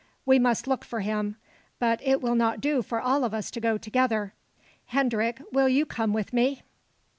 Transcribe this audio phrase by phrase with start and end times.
[0.25, 1.35] We must look for him,
[1.77, 4.33] but it will not do for all of us to go together.
[4.87, 6.63] Hendrik, will you come with me?"